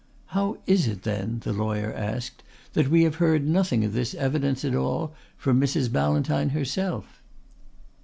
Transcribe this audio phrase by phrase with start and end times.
[0.33, 2.41] "How is it, then," the lawyer asked,
[2.73, 5.91] "that we have heard nothing of this evidence at all from Mrs.
[5.91, 7.21] Ballantyne herself?"